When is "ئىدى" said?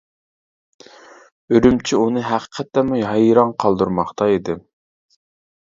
4.35-4.59